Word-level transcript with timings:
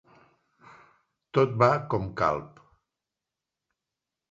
Tot 1.39 1.53
va 1.65 1.69
com 1.93 2.09
Calp. 2.23 2.59